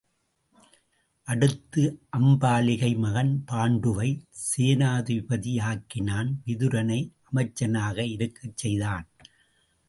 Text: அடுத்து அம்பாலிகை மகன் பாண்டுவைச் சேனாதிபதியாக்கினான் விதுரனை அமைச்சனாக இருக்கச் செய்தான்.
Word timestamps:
அடுத்து 1.27 1.83
அம்பாலிகை 2.17 2.89
மகன் 2.97 3.43
பாண்டுவைச் 3.51 4.23
சேனாதிபதியாக்கினான் 4.45 6.31
விதுரனை 6.45 6.99
அமைச்சனாக 7.29 8.07
இருக்கச் 8.07 8.57
செய்தான். 8.57 9.07